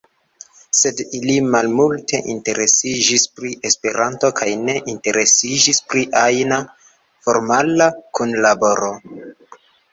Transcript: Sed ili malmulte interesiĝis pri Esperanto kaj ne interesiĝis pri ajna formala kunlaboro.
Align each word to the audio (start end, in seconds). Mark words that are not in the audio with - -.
Sed 0.77 1.01
ili 1.17 1.33
malmulte 1.55 2.21
interesiĝis 2.35 3.27
pri 3.41 3.53
Esperanto 3.71 4.33
kaj 4.41 4.49
ne 4.63 4.77
interesiĝis 4.95 5.83
pri 5.93 6.09
ajna 6.25 6.61
formala 7.29 7.93
kunlaboro. 8.21 8.95